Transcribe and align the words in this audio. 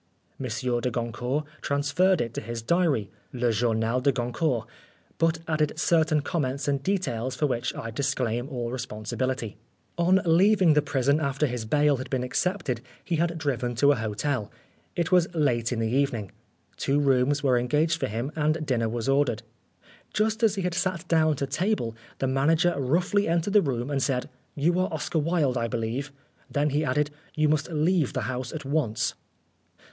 M. 0.39 0.47
de 0.79 0.89
Goncourt 0.89 1.45
transferred 1.61 2.21
it 2.21 2.33
to 2.33 2.41
his 2.41 2.63
diary, 2.63 3.11
Le 3.33 3.51
Journal 3.51 4.01
des 4.01 4.11
Goncourt, 4.11 4.67
but 5.19 5.37
added 5.47 5.73
certain 5.77 6.21
comments 6.23 6.67
and 6.67 6.81
details 6.81 7.35
for 7.35 7.45
which 7.45 7.75
I 7.75 7.91
disclaim 7.91 8.49
all 8.49 8.71
responsibility. 8.71 9.57
Oscar 9.99 10.13
Wilde 10.15 10.25
On 10.25 10.37
leaving 10.37 10.73
the 10.73 10.81
prison 10.81 11.19
after 11.19 11.45
his 11.45 11.65
bail 11.65 11.97
had 11.97 12.09
been 12.09 12.23
accepted, 12.23 12.81
he 13.05 13.17
had 13.17 13.37
driven 13.37 13.75
to 13.75 13.91
an 13.91 13.99
hotel. 13.99 14.51
It 14.95 15.11
was 15.11 15.31
late 15.35 15.71
in 15.71 15.77
the 15.77 15.91
evening. 15.91 16.31
Two 16.77 16.99
rooms 16.99 17.43
were 17.43 17.59
engaged 17.59 17.99
for 17.99 18.07
him 18.07 18.31
and 18.35 18.65
dinner 18.65 18.89
was 18.89 19.07
ordered. 19.07 19.43
Just 20.15 20.41
as 20.41 20.55
he 20.55 20.63
had 20.63 20.73
sat 20.73 21.07
down 21.09 21.35
to 21.35 21.45
table, 21.45 21.95
the 22.17 22.25
manager 22.25 22.73
roughly 22.75 23.27
entered 23.27 23.53
the 23.53 23.61
room 23.61 23.91
and 23.91 24.01
said, 24.01 24.29
"You 24.55 24.79
are 24.79 24.91
Oscar 24.91 25.19
Wilde, 25.19 25.59
I 25.59 25.67
believe." 25.67 26.11
Then 26.49 26.71
he 26.71 26.83
added," 26.83 27.11
You 27.35 27.47
must 27.47 27.69
leave 27.71 28.13
the 28.13 28.21
house 28.21 28.51
at 28.51 28.65
once." 28.65 29.13